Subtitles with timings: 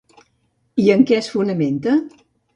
[0.85, 1.97] I en què es fonamenta?